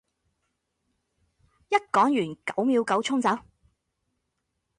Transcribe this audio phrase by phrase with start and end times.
[1.69, 2.11] 一講完
[2.43, 3.29] 九秒九衝走